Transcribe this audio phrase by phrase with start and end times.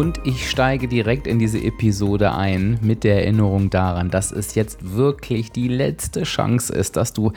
[0.00, 4.96] Und ich steige direkt in diese Episode ein mit der Erinnerung daran, dass es jetzt
[4.96, 7.32] wirklich die letzte Chance ist, dass du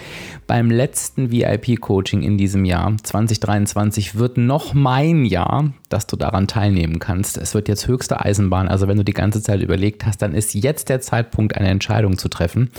[0.48, 6.99] beim letzten VIP-Coaching in diesem Jahr 2023 wird noch mein Jahr, dass du daran teilnehmen
[6.99, 7.36] kannst.
[7.36, 8.70] Es wird jetzt höchste Eisenbahn.
[8.70, 12.17] Also wenn du die ganze Zeit überlegt hast, dann ist jetzt der Zeitpunkt, eine Entscheidung
[12.17, 12.72] zu treffen.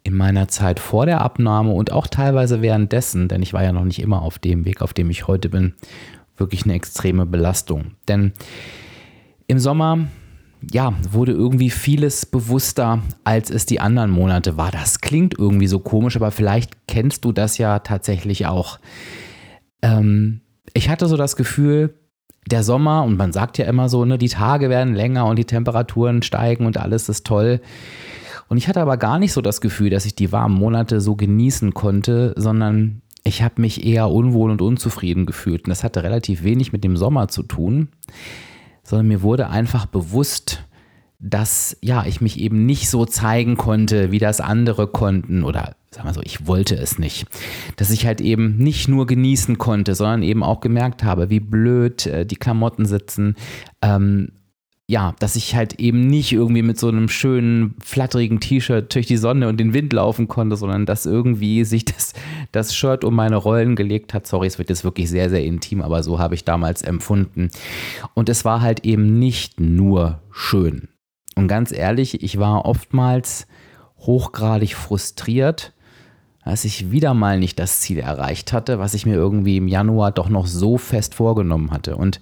[0.04, 3.84] in meiner Zeit vor der Abnahme und auch teilweise währenddessen, denn ich war ja noch
[3.84, 5.74] nicht immer auf dem Weg, auf dem ich heute bin,
[6.38, 7.92] wirklich eine extreme Belastung.
[8.08, 8.34] Denn
[9.48, 10.08] im Sommer,
[10.72, 14.72] ja, wurde irgendwie vieles bewusster, als es die anderen Monate war.
[14.72, 18.80] Das klingt irgendwie so komisch, aber vielleicht kennst du das ja tatsächlich auch.
[19.82, 20.42] Ähm,
[20.74, 21.96] ich hatte so das Gefühl,
[22.50, 25.46] der Sommer, und man sagt ja immer so, ne, die Tage werden länger und die
[25.46, 27.62] Temperaturen steigen und alles ist toll.
[28.52, 31.16] Und ich hatte aber gar nicht so das Gefühl, dass ich die warmen Monate so
[31.16, 35.64] genießen konnte, sondern ich habe mich eher unwohl und unzufrieden gefühlt.
[35.64, 37.88] Und das hatte relativ wenig mit dem Sommer zu tun,
[38.84, 40.66] sondern mir wurde einfach bewusst,
[41.18, 46.10] dass ja, ich mich eben nicht so zeigen konnte, wie das andere konnten oder sagen
[46.10, 47.28] wir so, ich wollte es nicht.
[47.78, 52.06] Dass ich halt eben nicht nur genießen konnte, sondern eben auch gemerkt habe, wie blöd
[52.06, 53.36] äh, die Klamotten sitzen
[53.82, 54.34] ähm,
[54.92, 59.16] ja, dass ich halt eben nicht irgendwie mit so einem schönen, flatterigen T-Shirt durch die
[59.16, 62.12] Sonne und den Wind laufen konnte, sondern dass irgendwie sich das,
[62.52, 64.28] das Shirt um meine Rollen gelegt hat.
[64.28, 67.52] Sorry, es wird jetzt wirklich sehr, sehr intim, aber so habe ich damals empfunden.
[68.16, 70.90] Und es war halt eben nicht nur schön.
[71.38, 73.48] Und ganz ehrlich, ich war oftmals
[73.98, 75.72] hochgradig frustriert,
[76.44, 80.12] dass ich wieder mal nicht das Ziel erreicht hatte, was ich mir irgendwie im Januar
[80.12, 81.96] doch noch so fest vorgenommen hatte.
[81.96, 82.20] Und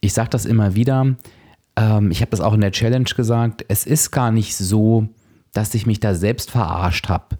[0.00, 1.14] ich sage das immer wieder,
[1.76, 5.08] ähm, ich habe das auch in der Challenge gesagt, es ist gar nicht so,
[5.52, 7.38] dass ich mich da selbst verarscht habe.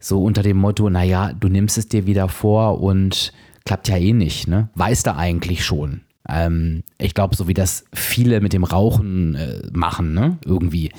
[0.00, 3.32] So unter dem Motto, naja, du nimmst es dir wieder vor und
[3.64, 4.68] klappt ja eh nicht, ne?
[4.74, 6.02] Weißt du eigentlich schon.
[6.28, 10.38] Ähm, ich glaube, so wie das viele mit dem Rauchen äh, machen, ne?
[10.44, 10.90] Irgendwie.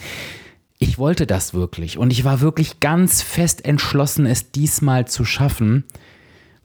[0.77, 5.85] Ich wollte das wirklich und ich war wirklich ganz fest entschlossen, es diesmal zu schaffen,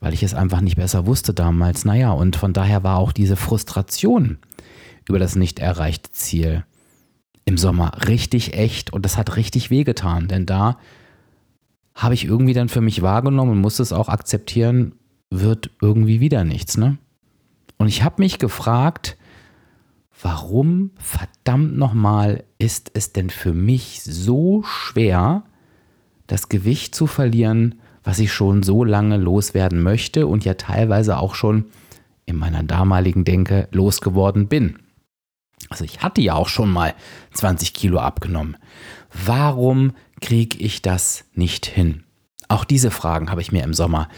[0.00, 1.84] weil ich es einfach nicht besser wusste damals.
[1.84, 4.38] Naja, und von daher war auch diese Frustration
[5.09, 6.65] über das nicht erreichte Ziel
[7.44, 10.78] im Sommer richtig echt und das hat richtig wehgetan, denn da
[11.94, 14.94] habe ich irgendwie dann für mich wahrgenommen und musste es auch akzeptieren,
[15.31, 16.99] wird irgendwie wieder nichts, ne?
[17.77, 19.16] Und ich habe mich gefragt,
[20.22, 25.44] warum verdammt nochmal ist es denn für mich so schwer,
[26.27, 31.34] das Gewicht zu verlieren, was ich schon so lange loswerden möchte und ja teilweise auch
[31.34, 31.67] schon
[32.27, 34.78] in meiner damaligen Denke losgeworden bin.
[35.69, 36.94] Also ich hatte ja auch schon mal
[37.32, 38.56] 20 Kilo abgenommen.
[39.12, 42.04] Warum kriege ich das nicht hin?
[42.48, 44.08] Auch diese Fragen habe ich mir im Sommer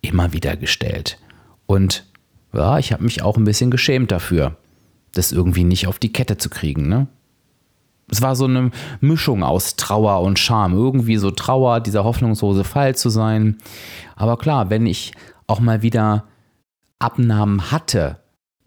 [0.00, 1.18] immer wieder gestellt.
[1.66, 2.06] Und
[2.52, 4.56] ja, ich habe mich auch ein bisschen geschämt dafür,
[5.14, 6.88] das irgendwie nicht auf die Kette zu kriegen.
[6.88, 7.06] Ne?
[8.10, 10.74] Es war so eine Mischung aus Trauer und Scham.
[10.74, 13.58] Irgendwie so Trauer, dieser hoffnungslose Fall zu sein.
[14.16, 15.12] Aber klar, wenn ich
[15.46, 16.24] auch mal wieder
[16.98, 18.21] Abnahmen hatte,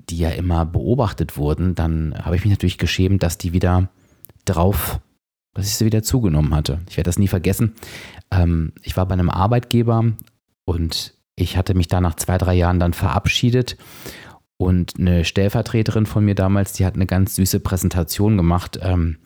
[0.10, 3.90] die ja immer beobachtet wurden, dann habe ich mich natürlich geschämt, dass die wieder
[4.46, 5.00] drauf,
[5.54, 6.80] dass ich sie wieder zugenommen hatte.
[6.90, 7.74] Ich werde das nie vergessen.
[8.32, 10.14] Ähm, ich war bei einem Arbeitgeber
[10.66, 13.78] und ich hatte mich da nach zwei, drei Jahren dann verabschiedet
[14.58, 19.18] und eine Stellvertreterin von mir damals, die hat eine ganz süße Präsentation gemacht, ähm,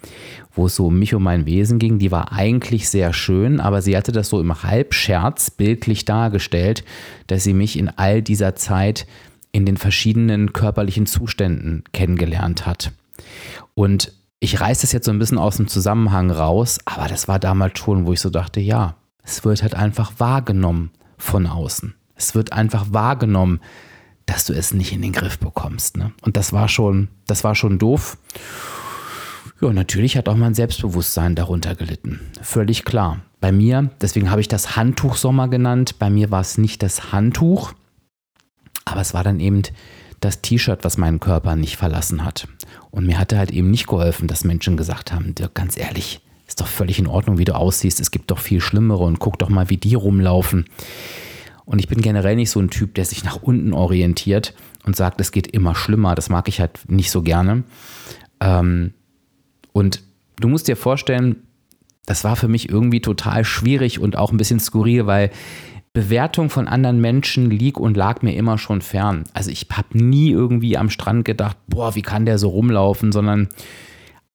[0.51, 1.99] wo es so um mich und mein Wesen ging.
[1.99, 6.83] Die war eigentlich sehr schön, aber sie hatte das so im Halbscherz bildlich dargestellt,
[7.27, 9.05] dass sie mich in all dieser Zeit
[9.51, 12.91] in den verschiedenen körperlichen Zuständen kennengelernt hat.
[13.73, 17.39] Und ich reiße das jetzt so ein bisschen aus dem Zusammenhang raus, aber das war
[17.39, 21.93] damals schon, wo ich so dachte, ja, es wird halt einfach wahrgenommen von außen.
[22.15, 23.59] Es wird einfach wahrgenommen,
[24.25, 25.97] dass du es nicht in den Griff bekommst.
[25.97, 26.11] Ne?
[26.21, 28.17] Und das war schon, das war schon doof.
[29.61, 32.19] Ja, natürlich hat auch mein Selbstbewusstsein darunter gelitten.
[32.41, 33.19] Völlig klar.
[33.41, 37.73] Bei mir, deswegen habe ich das Handtuchsommer genannt, bei mir war es nicht das Handtuch,
[38.91, 39.63] aber es war dann eben
[40.19, 42.47] das T-Shirt, was meinen Körper nicht verlassen hat.
[42.91, 46.59] Und mir hatte halt eben nicht geholfen, dass Menschen gesagt haben, Dirk, ganz ehrlich, ist
[46.59, 47.99] doch völlig in Ordnung, wie du aussiehst.
[47.99, 50.65] Es gibt doch viel Schlimmere und guck doch mal, wie die rumlaufen.
[51.65, 55.21] Und ich bin generell nicht so ein Typ, der sich nach unten orientiert und sagt,
[55.21, 56.15] es geht immer schlimmer.
[56.15, 57.63] Das mag ich halt nicht so gerne.
[58.39, 58.93] Ähm,
[59.71, 60.01] und
[60.39, 61.43] du musst dir vorstellen,
[62.07, 65.29] das war für mich irgendwie total schwierig und auch ein bisschen skurril, weil
[65.93, 69.23] Bewertung von anderen Menschen lieg und lag mir immer schon fern.
[69.33, 73.49] Also ich habe nie irgendwie am Strand gedacht, boah, wie kann der so rumlaufen, sondern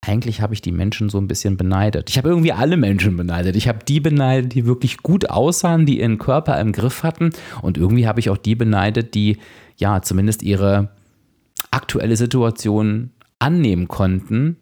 [0.01, 2.11] eigentlich habe ich die Menschen so ein bisschen beneidet.
[2.11, 3.57] Ich habe irgendwie alle Menschen beneidet.
[3.57, 7.31] Ich habe die beneidet, die wirklich gut aussahen, die ihren Körper im Griff hatten
[7.63, 9.39] und irgendwie habe ich auch die beneidet, die
[9.77, 10.91] ja zumindest ihre
[11.71, 14.57] aktuelle Situation annehmen konnten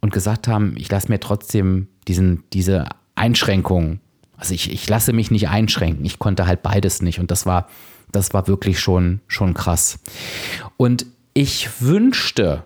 [0.00, 4.00] und gesagt haben, ich lasse mir trotzdem diesen, diese Einschränkungen
[4.38, 6.04] also ich, ich lasse mich nicht einschränken.
[6.04, 7.18] Ich konnte halt beides nicht.
[7.18, 7.68] Und das war,
[8.12, 9.98] das war wirklich schon, schon krass.
[10.76, 12.64] Und ich wünschte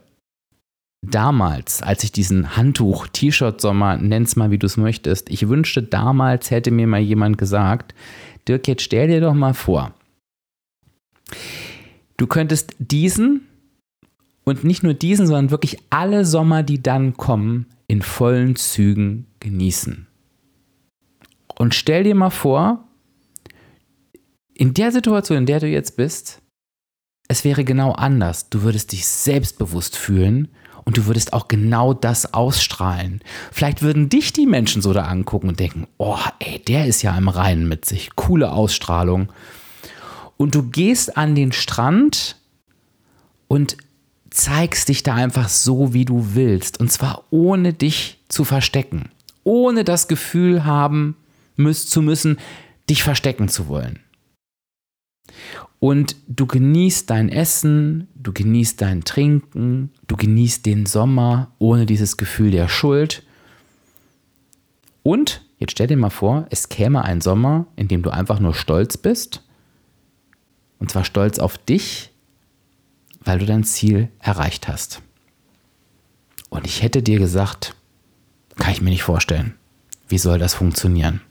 [1.03, 6.71] damals, als ich diesen Handtuch-T-Shirt-Sommer, nenn's mal wie du es möchtest, ich wünschte damals hätte
[6.71, 7.95] mir mal jemand gesagt,
[8.47, 9.95] Dirk, jetzt stell dir doch mal vor,
[12.17, 13.49] du könntest diesen
[14.45, 20.07] und nicht nur diesen, sondern wirklich alle Sommer, die dann kommen, in vollen Zügen genießen.
[21.63, 22.89] Und stell dir mal vor,
[24.53, 26.43] in der Situation, in der du jetzt bist,
[27.29, 28.51] es wäre genau anders.
[28.51, 30.49] Du würdest dich selbstbewusst fühlen
[30.85, 33.21] und du würdest auch genau das ausstrahlen.
[33.53, 37.17] Vielleicht würden dich die Menschen so da angucken und denken, oh, ey, der ist ja
[37.17, 38.17] im Reinen mit sich.
[38.17, 39.33] Coole Ausstrahlung.
[40.37, 42.39] Und du gehst an den Strand
[43.47, 43.77] und
[44.31, 46.81] zeigst dich da einfach so, wie du willst.
[46.81, 49.11] Und zwar ohne dich zu verstecken.
[49.45, 51.15] Ohne das Gefühl haben,
[51.57, 52.39] zu müssen,
[52.89, 54.01] dich verstecken zu wollen.
[55.79, 62.17] Und du genießt dein Essen, du genießt dein Trinken, du genießt den Sommer ohne dieses
[62.17, 63.25] Gefühl der Schuld.
[65.03, 68.55] Und jetzt stell dir mal vor, es käme ein Sommer, in dem du einfach nur
[68.55, 69.43] stolz bist.
[70.79, 72.11] Und zwar stolz auf dich,
[73.21, 75.03] weil du dein Ziel erreicht hast.
[76.49, 77.75] Und ich hätte dir gesagt,
[78.57, 79.55] kann ich mir nicht vorstellen.
[80.07, 81.23] Wie soll das funktionieren?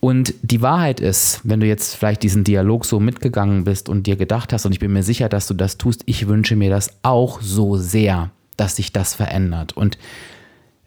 [0.00, 4.16] Und die Wahrheit ist, wenn du jetzt vielleicht diesen Dialog so mitgegangen bist und dir
[4.16, 6.98] gedacht hast, und ich bin mir sicher, dass du das tust, ich wünsche mir das
[7.02, 9.76] auch so sehr, dass sich das verändert.
[9.76, 9.98] Und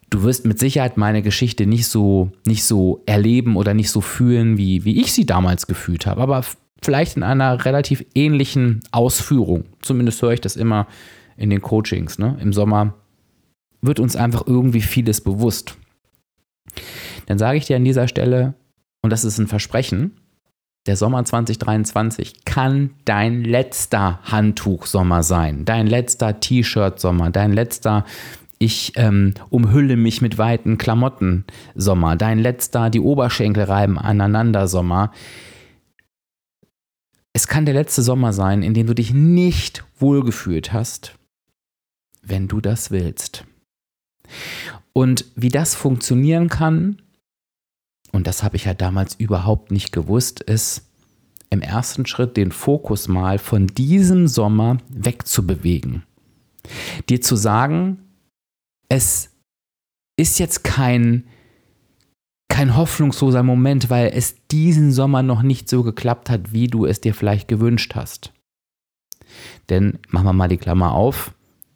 [0.09, 4.57] du wirst mit Sicherheit meine Geschichte nicht so, nicht so erleben oder nicht so fühlen,
[4.57, 6.43] wie, wie ich sie damals gefühlt habe, aber
[6.81, 9.65] vielleicht in einer relativ ähnlichen Ausführung.
[9.81, 10.87] Zumindest höre ich das immer
[11.37, 12.17] in den Coachings.
[12.17, 12.37] Ne?
[12.41, 12.95] Im Sommer
[13.81, 15.77] wird uns einfach irgendwie vieles bewusst
[17.25, 18.53] dann sage ich dir an dieser Stelle,
[19.01, 20.11] und das ist ein Versprechen,
[20.85, 28.05] der Sommer 2023 kann dein letzter Handtuchsommer sein, dein letzter T-Shirt-Sommer, dein letzter
[28.59, 31.43] ich ähm, umhülle mich mit weiten Klamotten
[31.75, 35.11] Sommer, dein letzter die Oberschenkel reiben aneinander Sommer.
[37.33, 41.15] Es kann der letzte Sommer sein, in dem du dich nicht wohlgefühlt hast,
[42.21, 43.43] wenn du das willst.
[44.93, 47.01] Und wie das funktionieren kann,
[48.13, 50.87] und das habe ich ja damals überhaupt nicht gewusst, ist
[51.49, 56.03] im ersten Schritt den Fokus mal von diesem Sommer wegzubewegen.
[57.09, 57.97] Dir zu sagen,
[58.87, 59.31] es
[60.15, 61.25] ist jetzt kein,
[62.49, 67.01] kein hoffnungsloser Moment, weil es diesen Sommer noch nicht so geklappt hat, wie du es
[67.01, 68.31] dir vielleicht gewünscht hast.
[69.69, 71.33] Denn machen wir mal die Klammer auf,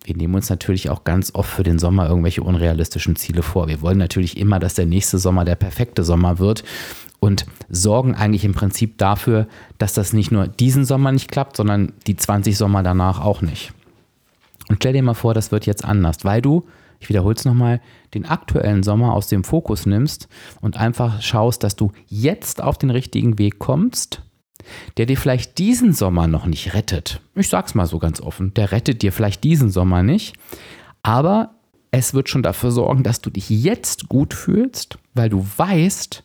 [0.07, 3.67] wir nehmen uns natürlich auch ganz oft für den Sommer irgendwelche unrealistischen Ziele vor.
[3.67, 6.63] Wir wollen natürlich immer, dass der nächste Sommer der perfekte Sommer wird
[7.19, 9.47] und sorgen eigentlich im Prinzip dafür,
[9.77, 13.73] dass das nicht nur diesen Sommer nicht klappt, sondern die 20 Sommer danach auch nicht.
[14.69, 16.65] Und stell dir mal vor, das wird jetzt anders, weil du,
[16.99, 17.81] ich wiederhole es nochmal,
[18.13, 20.29] den aktuellen Sommer aus dem Fokus nimmst
[20.61, 24.21] und einfach schaust, dass du jetzt auf den richtigen Weg kommst
[24.97, 27.21] der dir vielleicht diesen Sommer noch nicht rettet.
[27.35, 30.35] Ich sag's mal so ganz offen, der rettet dir vielleicht diesen Sommer nicht,
[31.03, 31.55] aber
[31.91, 36.23] es wird schon dafür sorgen, dass du dich jetzt gut fühlst, weil du weißt,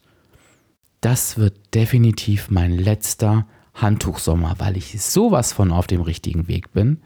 [1.01, 6.99] das wird definitiv mein letzter Handtuchsommer, weil ich sowas von auf dem richtigen Weg bin,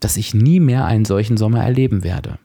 [0.00, 2.38] dass ich nie mehr einen solchen Sommer erleben werde.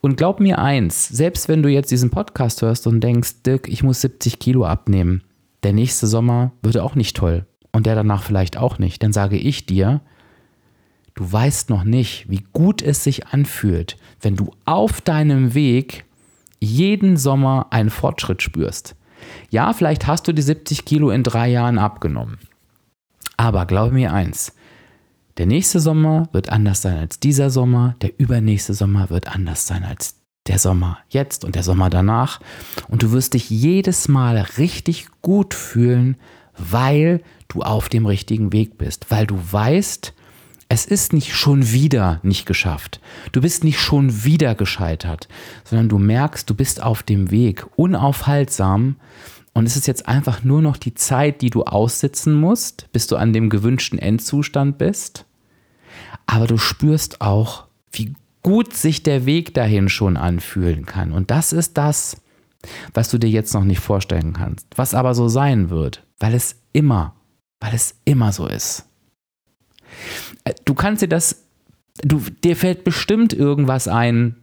[0.00, 3.82] Und glaub mir eins, selbst wenn du jetzt diesen Podcast hörst und denkst, Dirk, ich
[3.82, 5.22] muss 70 Kilo abnehmen,
[5.62, 9.36] der nächste Sommer wird auch nicht toll und der danach vielleicht auch nicht, dann sage
[9.36, 10.00] ich dir,
[11.14, 16.04] du weißt noch nicht, wie gut es sich anfühlt, wenn du auf deinem Weg
[16.60, 18.96] jeden Sommer einen Fortschritt spürst.
[19.50, 22.38] Ja, vielleicht hast du die 70 Kilo in drei Jahren abgenommen.
[23.36, 24.54] Aber glaube mir eins,
[25.38, 29.84] der nächste Sommer wird anders sein als dieser Sommer, der übernächste Sommer wird anders sein
[29.84, 32.40] als der Sommer jetzt und der Sommer danach.
[32.88, 36.16] Und du wirst dich jedes Mal richtig gut fühlen,
[36.56, 40.14] weil du auf dem richtigen Weg bist, weil du weißt,
[40.68, 43.00] es ist nicht schon wieder nicht geschafft.
[43.32, 45.28] Du bist nicht schon wieder gescheitert,
[45.64, 48.96] sondern du merkst, du bist auf dem Weg, unaufhaltsam.
[49.52, 53.16] Und es ist jetzt einfach nur noch die Zeit, die du aussitzen musst, bis du
[53.16, 55.26] an dem gewünschten Endzustand bist
[56.30, 61.12] aber du spürst auch, wie gut sich der Weg dahin schon anfühlen kann.
[61.12, 62.16] Und das ist das,
[62.94, 66.56] was du dir jetzt noch nicht vorstellen kannst, was aber so sein wird, weil es
[66.72, 67.14] immer,
[67.60, 68.86] weil es immer so ist.
[70.44, 71.44] Äh, du kannst dir das,
[72.02, 74.36] du, dir fällt bestimmt irgendwas ein.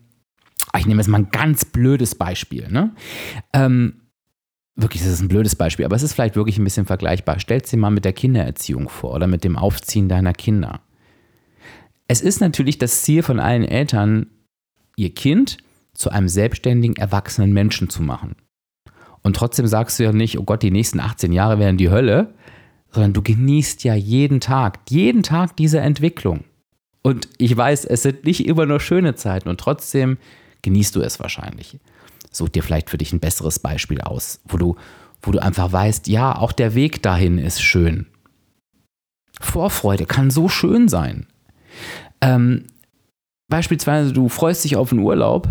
[0.78, 2.68] Ich nehme jetzt mal ein ganz blödes Beispiel.
[2.70, 2.94] Ne?
[3.54, 4.02] Ähm,
[4.76, 7.40] wirklich, das ist ein blödes Beispiel, aber es ist vielleicht wirklich ein bisschen vergleichbar.
[7.40, 10.82] Stell dir mal mit der Kindererziehung vor oder mit dem Aufziehen deiner Kinder.
[12.08, 14.28] Es ist natürlich das Ziel von allen Eltern,
[14.96, 15.58] ihr Kind
[15.94, 18.36] zu einem selbstständigen, erwachsenen Menschen zu machen.
[19.24, 22.34] Und trotzdem sagst du ja nicht, oh Gott, die nächsten 18 Jahre werden die Hölle,
[22.92, 26.46] sondern du genießt ja jeden Tag, jeden Tag diese Entwicklung.
[27.02, 30.18] Und ich weiß, es sind nicht immer nur schöne Zeiten und trotzdem
[30.62, 31.78] genießt du es wahrscheinlich.
[32.32, 34.76] Such dir vielleicht für dich ein besseres Beispiel aus, wo du,
[35.22, 38.08] wo du einfach weißt, ja, auch der Weg dahin ist schön.
[39.40, 41.28] Vorfreude kann so schön sein.
[42.22, 42.66] Ähm,
[43.50, 45.50] beispielsweise, du freust dich auf einen Urlaub,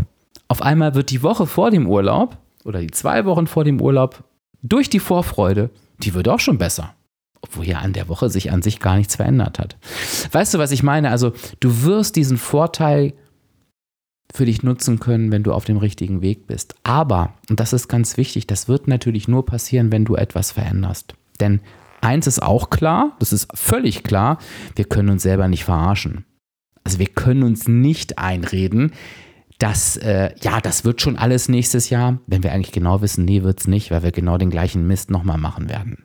[0.49, 4.25] auf einmal wird die Woche vor dem Urlaub oder die zwei Wochen vor dem Urlaub
[4.63, 6.95] durch die Vorfreude, die wird auch schon besser.
[7.43, 9.77] Obwohl ja an der Woche sich an sich gar nichts verändert hat.
[10.33, 11.11] Weißt du, was ich meine?
[11.11, 13.13] Also, du wirst diesen Vorteil
[14.35, 16.75] für dich nutzen können, wenn du auf dem richtigen Weg bist.
[16.83, 21.15] Aber, und das ist ganz wichtig, das wird natürlich nur passieren, wenn du etwas veränderst.
[21.41, 21.61] Denn
[22.07, 24.39] eins ist auch klar, das ist völlig klar,
[24.77, 26.25] wir können uns selber nicht verarschen.
[26.85, 28.93] Also wir können uns nicht einreden,
[29.59, 33.43] dass, äh, ja, das wird schon alles nächstes Jahr, wenn wir eigentlich genau wissen, nee,
[33.43, 36.05] wird es nicht, weil wir genau den gleichen Mist nochmal machen werden.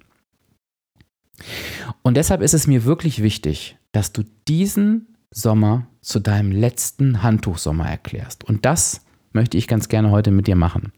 [2.02, 7.88] Und deshalb ist es mir wirklich wichtig, dass du diesen Sommer zu deinem letzten Handtuchsommer
[7.88, 8.44] erklärst.
[8.44, 9.02] Und das
[9.34, 10.92] möchte ich ganz gerne heute mit dir machen.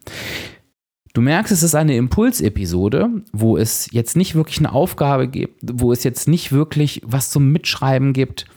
[1.13, 5.91] Du merkst, es ist eine Impulsepisode, wo es jetzt nicht wirklich eine Aufgabe gibt, wo
[5.91, 8.47] es jetzt nicht wirklich was zum Mitschreiben gibt.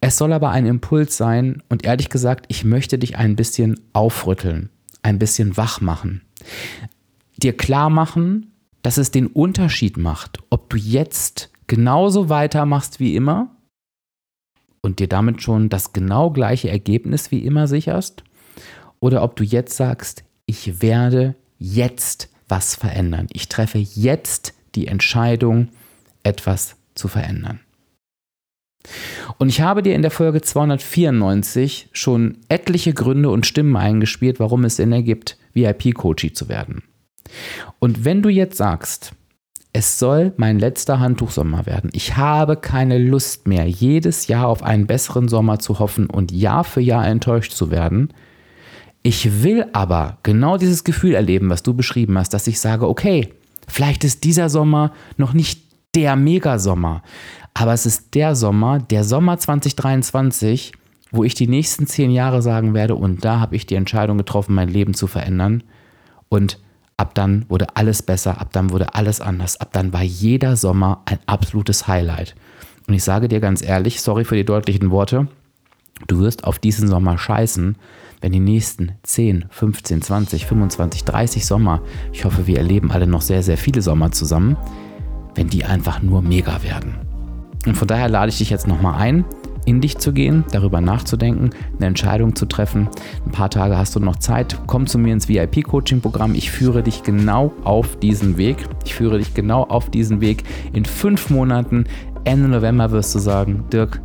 [0.00, 4.70] Es soll aber ein Impuls sein und ehrlich gesagt, ich möchte dich ein bisschen aufrütteln,
[5.02, 6.22] ein bisschen wach machen.
[7.36, 8.52] Dir klar machen,
[8.82, 13.54] dass es den Unterschied macht, ob du jetzt genauso weitermachst wie immer
[14.80, 18.24] und dir damit schon das genau gleiche Ergebnis wie immer sicherst
[18.98, 23.28] oder ob du jetzt sagst, ich werde jetzt was verändern.
[23.32, 25.68] Ich treffe jetzt die Entscheidung,
[26.22, 27.60] etwas zu verändern.
[29.36, 34.64] Und ich habe dir in der Folge 294 schon etliche Gründe und Stimmen eingespielt, warum
[34.64, 36.82] es Sinn ergibt, VIP-Coachie zu werden.
[37.78, 39.12] Und wenn du jetzt sagst,
[39.74, 41.90] es soll mein letzter Handtuchsommer werden.
[41.92, 46.64] Ich habe keine Lust mehr, jedes Jahr auf einen besseren Sommer zu hoffen und Jahr
[46.64, 48.14] für Jahr enttäuscht zu werden,
[49.02, 53.32] ich will aber genau dieses Gefühl erleben, was du beschrieben hast, dass ich sage, okay,
[53.66, 55.62] vielleicht ist dieser Sommer noch nicht
[55.94, 57.02] der Megasommer,
[57.54, 60.72] aber es ist der Sommer, der Sommer 2023,
[61.10, 64.54] wo ich die nächsten zehn Jahre sagen werde, und da habe ich die Entscheidung getroffen,
[64.54, 65.64] mein Leben zu verändern.
[66.28, 66.58] Und
[66.96, 71.02] ab dann wurde alles besser, ab dann wurde alles anders, ab dann war jeder Sommer
[71.06, 72.34] ein absolutes Highlight.
[72.86, 75.28] Und ich sage dir ganz ehrlich, sorry für die deutlichen Worte,
[76.06, 77.76] du wirst auf diesen Sommer scheißen,
[78.20, 81.82] wenn die nächsten 10, 15, 20, 25, 30 Sommer,
[82.12, 84.56] ich hoffe, wir erleben alle noch sehr, sehr viele Sommer zusammen,
[85.34, 86.94] wenn die einfach nur mega werden.
[87.66, 89.24] Und von daher lade ich dich jetzt nochmal ein,
[89.68, 92.88] in dich zu gehen, darüber nachzudenken, eine Entscheidung zu treffen.
[93.26, 94.58] Ein paar Tage hast du noch Zeit.
[94.66, 96.34] Komm zu mir ins VIP-Coaching-Programm.
[96.34, 98.56] Ich führe dich genau auf diesen Weg.
[98.86, 100.44] Ich führe dich genau auf diesen Weg.
[100.72, 101.84] In fünf Monaten,
[102.24, 104.00] Ende November wirst du sagen, Dirk,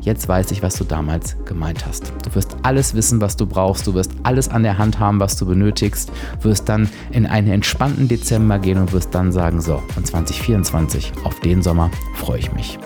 [0.00, 2.12] jetzt weiß ich, was du damals gemeint hast.
[2.24, 5.36] Du wirst alles wissen, was du brauchst, du wirst alles an der Hand haben, was
[5.36, 6.10] du benötigst,
[6.42, 11.38] wirst dann in einen entspannten Dezember gehen und wirst dann sagen, so, von 2024, auf
[11.40, 12.78] den Sommer freue ich mich.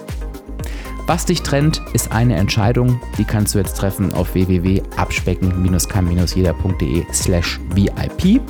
[1.06, 8.40] Was dich trennt, ist eine Entscheidung, die kannst du jetzt treffen auf www.abspecken-kann-jeder.de slash VIP.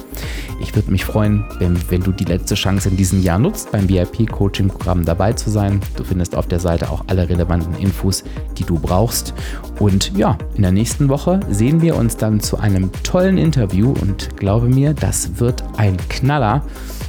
[0.60, 3.88] Ich würde mich freuen, wenn, wenn du die letzte Chance in diesem Jahr nutzt, beim
[3.88, 5.80] VIP-Coaching-Programm dabei zu sein.
[5.96, 8.22] Du findest auf der Seite auch alle relevanten Infos,
[8.56, 9.34] die du brauchst.
[9.80, 14.36] Und ja, in der nächsten Woche sehen wir uns dann zu einem tollen Interview und
[14.36, 16.62] glaube mir, das wird ein Knaller.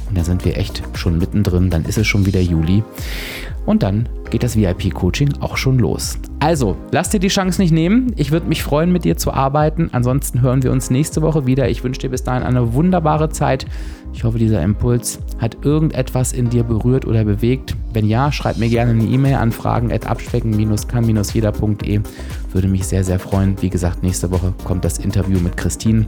[0.08, 2.82] Und da sind wir echt schon mittendrin, dann ist es schon wieder Juli.
[3.64, 6.18] Und dann geht das VIP-Coaching auch schon los.
[6.40, 8.12] Also, lass dir die Chance nicht nehmen.
[8.16, 9.88] Ich würde mich freuen, mit dir zu arbeiten.
[9.92, 11.68] Ansonsten hören wir uns nächste Woche wieder.
[11.68, 13.66] Ich wünsche dir bis dahin eine wunderbare Zeit.
[14.12, 17.76] Ich hoffe, dieser Impuls hat irgendetwas in dir berührt oder bewegt.
[17.92, 22.00] Wenn ja, schreib mir gerne eine E-Mail an fragen.abspecken-kann-jeder.de.
[22.52, 23.60] Würde mich sehr, sehr freuen.
[23.60, 26.06] Wie gesagt, nächste Woche kommt das Interview mit Christine.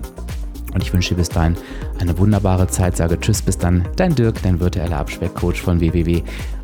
[0.74, 1.54] Und ich wünsche dir bis dahin
[1.98, 2.94] eine wunderbare Zeit.
[2.96, 3.88] Sage Tschüss, bis dann.
[3.96, 6.22] Dein Dirk, dein virtueller Abspeckcoach von www